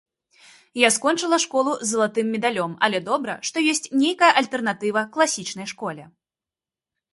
[0.83, 6.03] Я скончыла школу з залатым медалём, але добра, што ёсць нейкая альтэрнатыва класічнай школе.